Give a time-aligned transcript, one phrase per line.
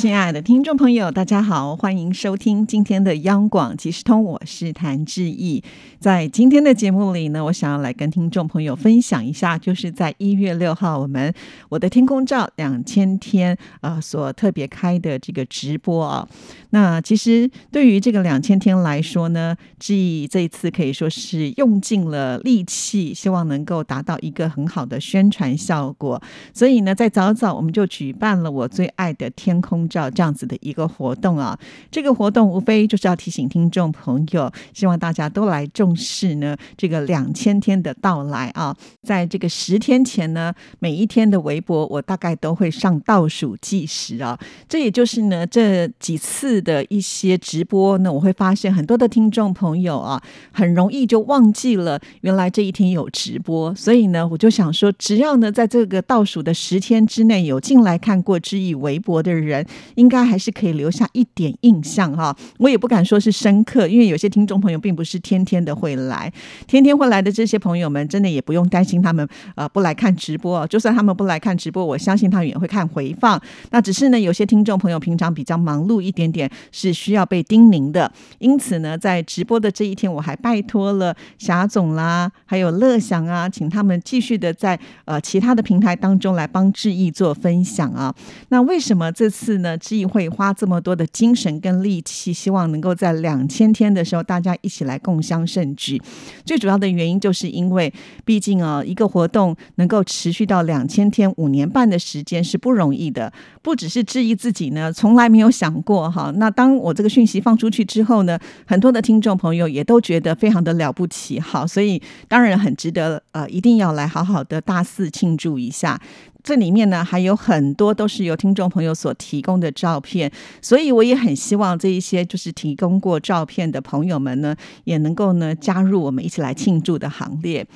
[0.00, 5.62] 亲爱的听众朋友，大家好，欢迎收听今天的央广即时通，我是谭志毅。
[5.98, 11.30] 在今天的节目里呢，我想要来跟听众朋友分享一下，就是在一月六号，我们
[11.68, 16.26] 我的天空照两千天啊所特别开的这个直播啊。
[16.70, 26.22] 那其实对于这个两千天来说呢，志毅这一次可以说是用尽了力气，希望能够达到一个很好的宣传效果。
[26.54, 31.58] 所以呢，在早早我们就举办了我最爱的天空照这样子的一个活动啊。
[31.90, 38.74] 这个活动无非就是要提醒听众朋友，希望大家都来重视呢这个两千天的到来啊。
[39.02, 44.38] 在这个十天前呢，每一天的微博我大概都会上倒数计时啊。
[44.68, 53.74] 这也就是呢这几次的一些直播呢，我会发现很多的听众朋友啊，很容易就忘记了原来这一天有直播。
[53.74, 62.36] 所以呢，我就想说，只要呢在这个倒数的十天之内有进来看过知意微博的人，应该还是可以留下一点印象哈。
[62.58, 66.32] 我也不敢说是深刻，因为有些听众朋友并不是天天的会来，
[66.66, 70.66] 天天会来的这些朋友们，真的也不用担心他们呃不来看直播。
[70.66, 73.40] 就算他们不来看直播，我相信他们也会看回放。
[73.70, 78.10] 那只是呢，有些听众朋友平常比较忙碌一点点，是需要被叮咛的。
[78.38, 88.14] 因此呢，在直播的这一天，我还拜托了霞总啦，还有乐享啊，请他们继续的在呃其他的平台当中来帮志毅做分享啊。
[88.48, 89.69] 那为什么这次呢？
[89.78, 96.00] 志毅会花这么多的精神跟力气，希望能够在两千天的时候，大家一起来共襄盛举。
[96.44, 97.92] 最主要的原因，就是因为
[98.24, 103.32] 毕竟啊，一个活动能够持续到两千天，五年半的时间是不容易的。
[103.62, 106.32] 不只是质疑自己呢，从来没有想过哈。
[106.36, 116.00] 那当我这个讯息放出去之后呢，很多的听众朋友也都觉得非常的了不起，好，所以当然很值得呃，一定要来好好的大肆庆祝一下。
[116.42, 120.30] 这里面呢还有很多都是由听众朋友所提供的照片，
[120.62, 127.66] 所以我也很希望这一些就是提供过照片的朋友们呢，也能够呢加入我们一起来庆祝的行列。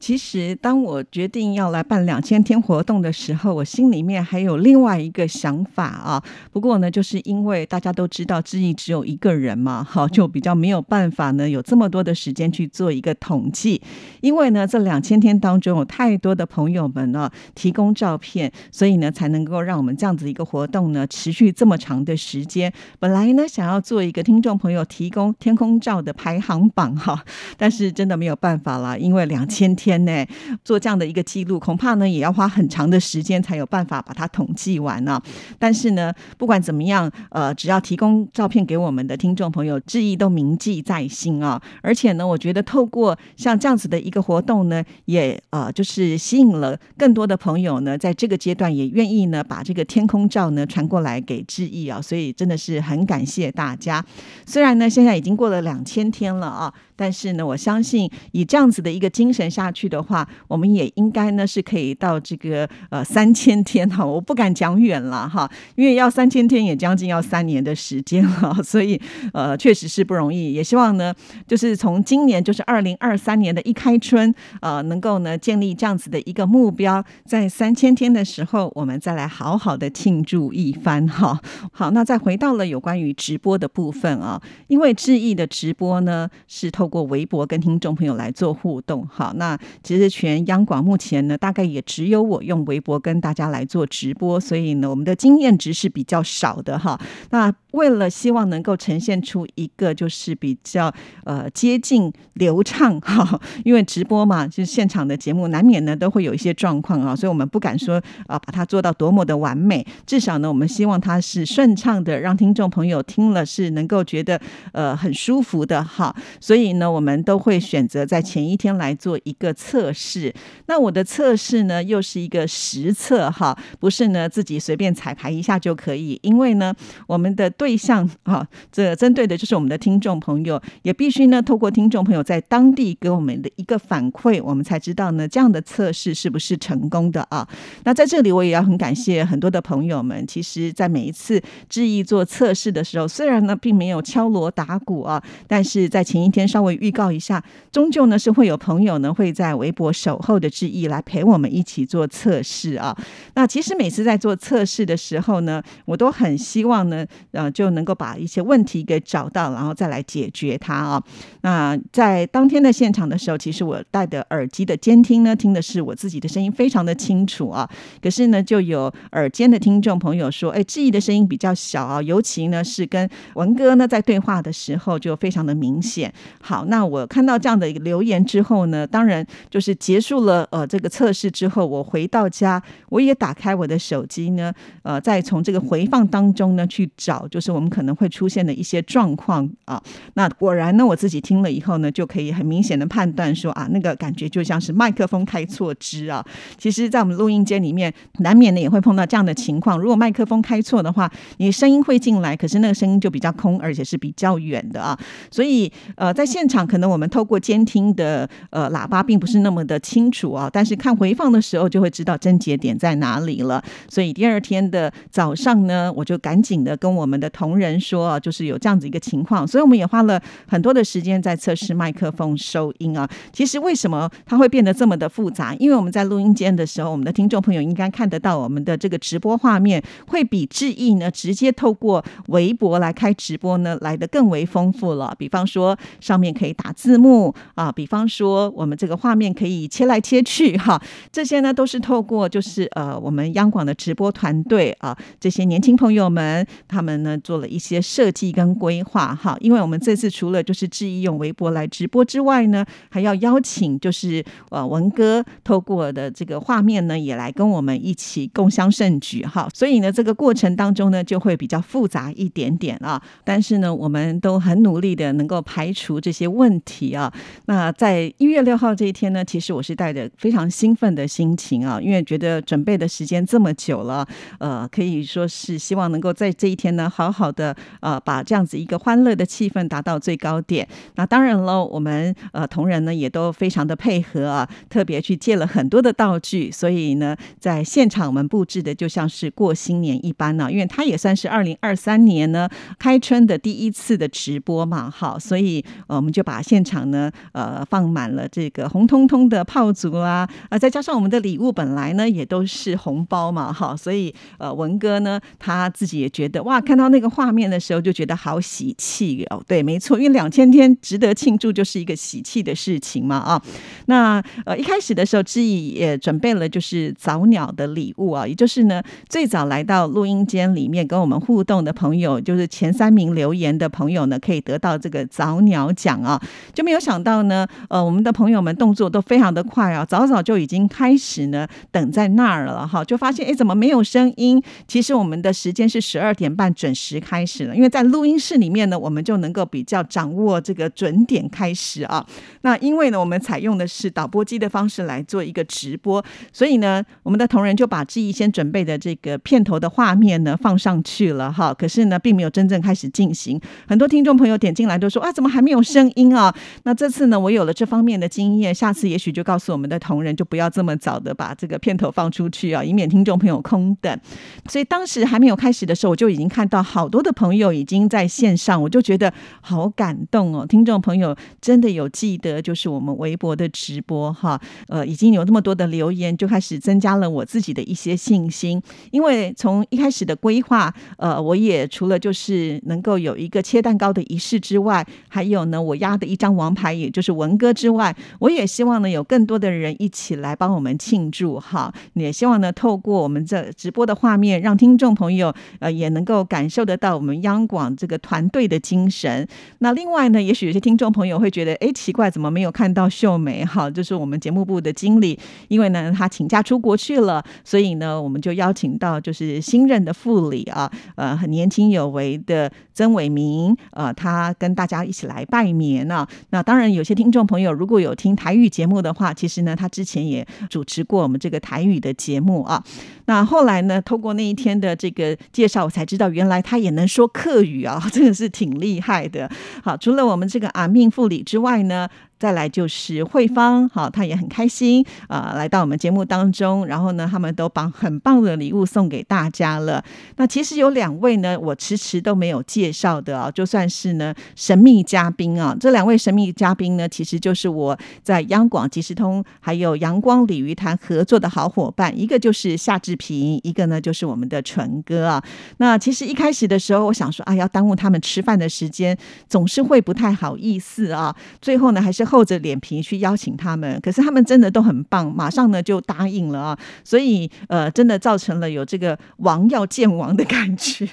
[0.00, 6.22] 其实，当我决定要来办两千天活动的时候，我心里面还有另外一个想法啊。
[6.52, 13.82] 不过呢，就是因为大家都知道志毅只有一个人嘛，好，就比较没有办法呢，有这么多的时间去做一个统计。
[14.20, 22.72] 因为呢，这两千天当中有太多的朋友们呢提供照照片，所以呢，才能够让我们这样子一个活动呢持续这么长的时间。
[22.98, 27.22] 本来呢，想要做一个听众朋友提供天空照的排行榜哈，
[27.58, 29.98] 但是真的没有办法了，因为两千天。
[29.98, 30.24] 呢，
[30.62, 35.20] 做这样的一个记录，恐怕呢也要花很长的时间才有办法把它统计完呢。
[35.58, 41.60] 但是呢，不管怎么样，呃，只要提供照片给我们的听众朋友，致意都铭记在心啊。
[41.82, 52.00] 而且呢，我觉得透过像这样子的一个活动呢，也呃就是吸引了更多的朋友呢，在这个阶段也愿意呢把这个天空照呢传过来给志毅啊。
[52.00, 54.04] 所以真的是很感谢大家。
[54.46, 56.72] 虽然呢现在已经过了两千天了啊。
[56.98, 64.04] 但是呢，我相信以这样子的一个精神下去的话，我们也应该呢是可以到这个呃三千天哈。
[64.04, 69.00] 我不敢讲远了哈，因为要三千天也将近要三年的时间了， 所以
[69.32, 70.52] 呃确实是不容易。
[70.52, 71.14] 也希望呢，
[71.46, 81.40] 就是从今年就是二零二三年的一开春，呃，能够呢建立这样子的一个目标，在三千天的时候，我们再来好好的庆祝一番哈。
[81.70, 86.87] 好，那再回到了有关于直播的部分啊，因为志毅的直播呢是透。
[86.88, 96.98] 过微博跟听众朋友来做互动，好，那其实全央广目前呢，大概也只有我用微博跟大家来做直播，所以呢，我们的经验值是比较少的哈。
[97.30, 100.92] 那为了希望能够呈现出一个就是比较
[101.24, 114.40] 呃接近流畅哈，因为直播嘛，就是现场的节目难免呢都会有一些状况啊，所以我们不敢说啊把它做到多么的完美，至少呢，我们希望它是顺畅的，让听众朋友听了是能够觉得
[114.72, 116.68] 呃很舒服的哈，所以。
[116.78, 120.32] 那我们都会选择在前一天来做一个测试。
[120.66, 126.18] 那我的测试呢，又是一个实测哈，不是呢自己随便彩排一下就可以。
[126.22, 126.72] 因为呢，
[127.06, 137.46] 我们的对象啊，这针对的就是我们的听众朋友，也必须呢透过听众朋友在当地给我们的一个反馈，我们才知道呢这样的测试是不是成功的啊。
[137.84, 146.67] 那在这里我也要很感谢很多的朋友们，其实在每一次志毅做测试的时候，虽然呢并没有敲锣打鼓啊，但是在前一天稍微。
[146.68, 147.42] 微预告一下，
[147.72, 152.96] 终究呢是会有朋友呢会在微博守候的致意来陪我们一起做测试啊。
[153.34, 161.02] 那其实每次在做测试的时候呢，我都很希望呢，呃，就能够把一些问题给找到，然后再来解决它啊。
[161.42, 167.68] 那在当天的现场的时候，其实我戴的耳机的监听呢，听的是我自己的声音非常的清楚啊。
[168.02, 176.12] 可是呢，就有耳尖的听众朋友说，哎，质疑的声音比较小啊，尤其呢是跟文哥呢在对话的时候就非常的明显。
[176.40, 184.52] 好，那我看到这样的一个留言之后呢，当然就是结束了呃这个测试之后，我回到家，我也打开我的手机呢，
[184.82, 189.82] 呃，再从这个回放当中呢去找，就是我们可能会出现的一些状况啊。
[190.14, 196.24] 那果然呢，我自己听了以后呢，就可以很明显的判断说啊，那个感觉就像是麦克风开错支啊。
[196.56, 199.78] 其实，在我们录音间里面，难免呢也会碰到这样的情况。
[199.78, 204.98] 如果麦克风开错的话，你声音会进来，可是那个声音就比较空，而且是比较远的啊。
[205.30, 213.60] 所以，呃，在现现场可能我们透过监听的呃喇叭并不是那么的清楚啊，但是看回放的时候就会知道症结点在哪里了。
[213.88, 223.10] 所以第二天的早上呢，我就赶紧的跟我们的同仁说，啊就是有这样子一个情况，所以我们也花了很多的时间在测试麦克风收音啊。
[223.32, 225.52] 其实为什么它会变得这么的复杂？
[225.56, 235.12] 因为我们在录音间的时候，我们的听众朋友应该看得到我们的这个直播画面，会比志毅呢直接透过微博来开直播呢来的更为丰富了。
[235.18, 240.80] 比方说上面可以打字幕啊，比方说我们这个画面可以切来切去哈，
[241.12, 267.12] 这些呢都是透过就是呃我们央广的直播团队啊这些年轻朋友们他们呢做了一些设计跟规划哈，因为我们这次除了就是志毅用微博来直播之外呢，还要邀请就是呃文哥透过的这个画面呢也来跟我们一起共襄盛举哈，所以呢这个过程当中呢就会比较复杂一点点啊，但是呢我们都很努力的能够排除这些些问题啊。
[267.46, 274.06] 那在一月六号这一天呢，其实我是带着非常兴奋的心情啊，因为觉得准备的时间这么久了，
[274.38, 280.66] 呃，可以说是希望能够在这一天呢，好好的呃把这样子一个欢乐的气氛达到最高点。
[280.96, 292.48] 那当然了，我们呃同仁呢也都非常的配合啊，特别去借了很多的道具，所以呢，在现场我们布置的就像是过新年一般呢，因为它也算是二零二三年呢
[292.78, 313.42] 开春的第一次的直播嘛，好，所以呃就把现场呢呃放满了这个红彤彤的炮竹啊，啊再加上我们的礼物本来呢也都是红包嘛，哈，所以呃文哥呢他自己也觉得哇，看到那个画面的时候就觉得好喜气哦，对，没错，因为两千天值得庆祝就是一个喜气的事情嘛，啊，
[313.86, 326.20] 那呃一开始的时候志毅也准备了就是早鸟的礼物啊，也就是呢最早来到录音间里面跟我们互动的朋友，就是前三名留言的朋友呢，可以得到这个早鸟奖啊，
[326.52, 334.42] 就没有想到呢，呃，我们的朋友们动作都非常的快啊，早早就已经开始呢等在那儿了哈，就发现哎怎么没有声音？
[334.66, 342.04] 其实我们的时间是十二点半准时开始了，因为在录音室里面呢，我们就能够比较掌握这个准点开始啊。
[342.42, 351.52] 那因为呢，我们采用的是导播机的方式来做一个直播，所以呢，我们的同仁就把志毅先准备的这个片头的画面呢放上去了哈。
[351.54, 353.40] 可是呢，并没有真正开始进行。
[353.66, 356.34] 很多听众朋友点进来都说啊，怎么还没有声音啊？
[356.64, 364.00] 那这次呢，我有了这方面的经验，下次也许就告诉我们的同仁，就不要这么早的把这个片头放出去啊，以免听众朋友空等。
[364.48, 370.46] 所以当时还没有开始的时候，我就已经看到好多的朋友已经在线上，我就觉得好感动哦。
[370.46, 378.62] 听众朋友真的有记得，就是我们微博的直播哈，呃，已经有那么多的留言，就开始增加了我自己的一些信心。
[378.90, 391.72] 因为从一开始的规划，呃，我也除了就是能够有一个切蛋糕的仪式之外，还有呢，我压的一张王牌，也就是文哥之外，我也希望呢有更多的人一起来帮我们庆祝哈。
[391.94, 399.26] 也希望呢透过我们这直播的画面，让听众朋友呃也能够感受得到我们央广这个团队的精神。
[399.58, 403.70] 那另外呢，也许有些听众朋友会觉得，哎，奇怪，怎么没有看到秀梅哈？
[403.70, 405.18] 就是我们节目部的经理，
[405.48, 416.06] 因为呢他请假出国去了，所以呢我们就邀请到就是新任的副理啊，呃，很年轻有为的曾伟明，呃，他跟大家一起来拜年年呢。
[416.30, 422.62] 那当然，有些听众朋友如果有听台语节目的话，其实呢他之前也主持过我们这个台语的节目啊。
[423.06, 429.30] 那后来呢，透过那一天的这个介绍，我才知道原来他也能说客语啊， 真的是挺厉害的。
[429.62, 431.88] 好，除了我们这个啊命副理之外呢。
[432.18, 436.66] 再来就是慧芳，好，她也很开心啊，来到我们节目当中。
[436.66, 439.82] 然后呢，他们都把很棒的礼物送给大家了。
[440.16, 445.56] 那其实有两位呢，我迟迟都没有介绍的啊，就算是呢神秘嘉宾啊。
[445.58, 455.22] 这两位神秘嘉宾呢，其实就是我在央广即时通还有阳光鲤鱼潭合作的好伙伴，一个就是夏志平，一个呢就是我们的纯哥啊。
[455.58, 458.96] 那其实一开始的时候，我想说啊，要耽误他们吃饭的时间，
[459.28, 461.14] 总是会不太好意思啊。
[461.40, 463.78] 最后呢，还是厚着脸皮去邀请他们。
[463.82, 466.58] 可是他们真的都很棒，马上呢就答应了啊。
[466.82, 470.88] 所以呃，真的造成了有这个王要见王的感觉。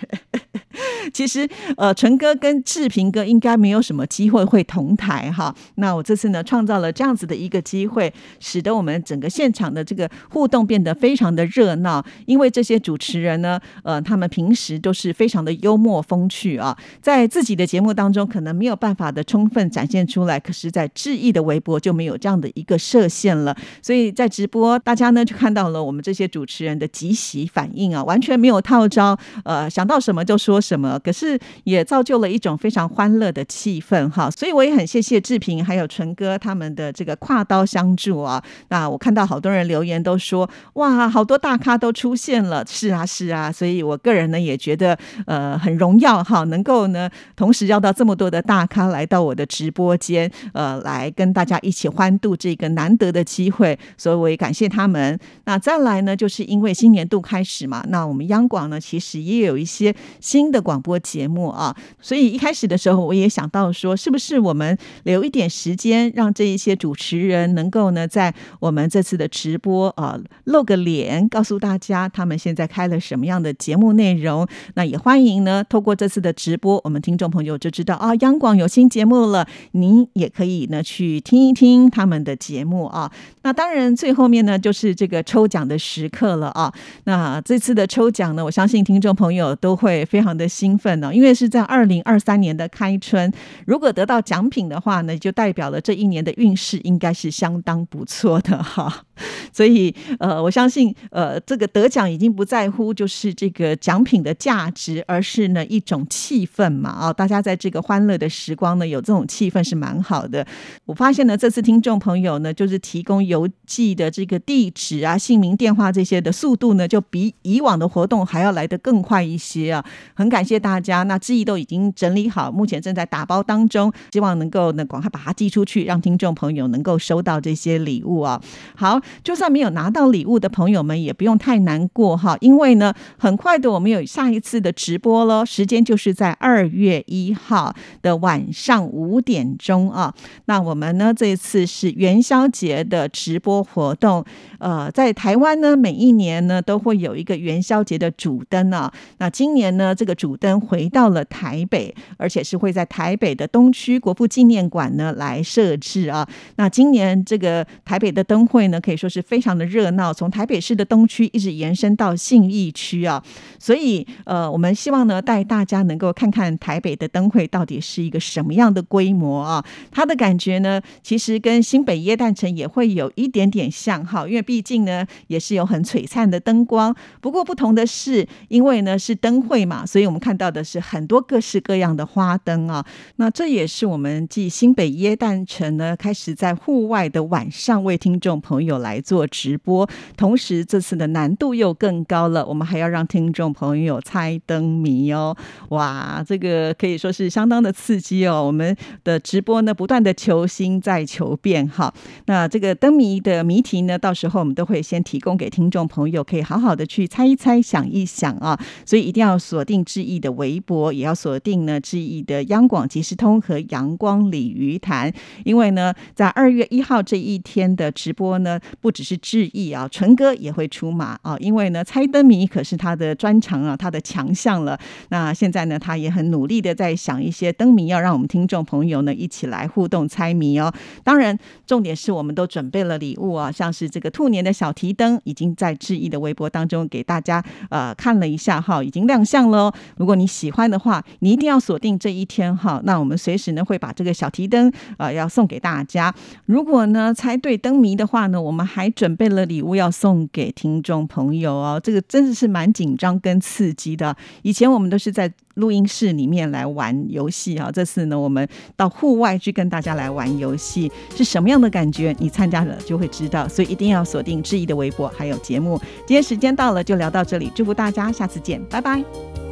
[1.14, 5.54] 其实，呃，纯哥跟志平哥应该没有什么机会会同台哈。
[5.76, 12.04] 那我这次呢，创造了这样子的一个机会，使得我们整个现场的这个互动变得非常的热闹。
[12.26, 23.56] 因为这些主持人呢，呃，他们平时都是非常的幽默风趣啊，在自己的节目当中可能没有办法的充分展现出来，可是，在志毅的微博就没有这样的一个设限了。
[23.82, 31.00] 所以在直播，大家呢就看到了我们这些主持人的即席反应啊，完全没有套招，呃，想到什么就说什么。
[31.00, 38.44] 可是也造就了一种非常欢乐的气氛哈，所以我也很谢谢志平还有纯哥他们的这个跨刀相助啊。
[38.70, 43.52] 那我看到好多人留言都说哇，好多大咖都出现了，是啊是啊。
[43.52, 55.20] 所以我个人呢也觉得呃很荣耀哈，能够呢同时要到这么多的大咖来到我的直播间，呃，来跟大家一起欢度这个难得的机会，所以我也感谢他们。
[55.46, 60.82] 那再来呢，就是因为新年度开始嘛，那我们央广呢其实也有一些新的广。
[60.86, 74.48] 播节目啊，所以一开始的时候我也想到说，是不是我们留一点时间，让这一些主持人能够呢，在我们这次的直播啊露个脸，告诉大家他们现在开了什么样的节目内容。
[74.76, 83.12] 那也欢迎呢，透过这次的直播，我们听众朋友就知道啊，央广有新节目了，您也可以呢去听一听他们的节目啊。
[83.42, 86.72] 那当然最后面呢，就是这个抽奖的时刻了啊。
[87.06, 90.76] 那这次的抽奖呢，我相信听众朋友都会非常的兴。
[90.78, 91.16] 奋呢？
[91.16, 93.32] 因为是在二零二三年的开春，
[93.66, 99.06] 如果得到奖品的话呢，就代表了这一年的运势应该是相当不错的哈。
[99.54, 107.14] 所以呃，我相信呃，这个得奖已经不在乎就是这个奖品的价值，而是呢一种气氛嘛啊！
[107.14, 110.46] 大家在这个欢乐的时光呢，有这种气氛是蛮好的。
[110.86, 119.86] 我发现呢，这次听众朋友呢，就是提供邮寄的这个地址啊、姓名、电话这些的速度呢，就比以往的活动还要来得更快一些啊！
[120.26, 128.42] 很感谢大家，那志毅都已经整理好，目前正在打包当中，希望能够呢赶快把它寄出去，让听众朋友能够收到这些礼物啊！
[128.76, 129.00] 好。
[129.24, 140.14] 就算没有拿到礼物的朋友们，也不用太难过哈，因为呢，很快的我们有下一次的直播喽，时间就是在二月一号的晚上五点钟啊。
[140.46, 144.26] 那我们呢，这一次是元宵节的直播活动，
[144.60, 148.92] 呃，在台湾呢，每一年呢都会有一个元宵节的主灯啊。
[149.20, 156.28] 那今年呢，这个主灯回到了台北，而且是会在台北的东区国父纪念馆呢来设置啊。
[156.56, 158.96] 那今年这个台北的灯会呢，可以。
[158.96, 163.22] 说是非常的热闹，从台北市的东区一直延伸到信义区啊，
[163.60, 182.86] 所以呃，我们希望呢带大家能够看看台北的灯会到底是一个什么样的规模啊，它的感觉呢，其实跟新北耶诞城也会有一点点像哈，因为毕竟呢也是有很璀璨的灯光，不过不同的是，因为呢是灯会嘛，所以我们看到的是很多各式各样的花灯啊，
[183.16, 188.76] 那这也是我们继新北耶诞城呢开始在户外的晚上为听众朋友。
[188.86, 192.46] 来做直播，同时这次的难度又更高了。
[192.46, 195.36] 我们还要让听众朋友猜灯谜哦！
[195.70, 198.44] 哇，这个可以说是相当的刺激哦。
[198.46, 201.92] 我们的直播呢，不断的求新再求变哈。
[202.26, 208.60] 那这个灯谜的谜题呢，到时候我们都会先提供给听众朋友，可以好好的去猜一猜、想一想啊。
[208.86, 215.10] 所以一定要锁定志毅的微博，也要锁定呢志毅的央广即时通和阳光鲤鱼潭，
[215.46, 218.60] 因为呢，在二月一号这一天的直播呢。
[218.82, 224.78] 不只是致意啊，纯哥也会出马啊，因为呢，猜灯谜可是他的专长啊，他的强项了。
[225.10, 230.74] 那现在呢，他也很努力的在想一些灯谜，要让我们听众朋友呢一起来互动猜谜哦。
[231.06, 239.74] 当然，重点是我们都准备了礼物啊，像是这个兔年的小提灯，已经在致意的微博当中给大家呃看了一下哈，已经亮相了。
[239.98, 242.82] 如果你喜欢的话，你一定要锁定这一天哈。
[242.84, 246.14] 那我们随时呢会把这个小提灯啊要送给大家。
[246.46, 251.80] 如果呢猜对灯谜的话呢，我们还准备了礼物要送给听众朋友哦。
[251.84, 254.16] 这个真的是蛮紧张跟刺激的。
[254.42, 262.14] 以前我们都是在录音室里面来玩游戏哈，这次呢我们到户外去跟大家来玩游戏，是什么样的感觉？
[262.20, 263.48] 你参加了就会知道。
[263.48, 265.80] 所以一定要锁定志毅的微博还有节目。
[266.06, 269.45] 今天时间到了，就聊到这里，祝福大家，下次见，拜拜。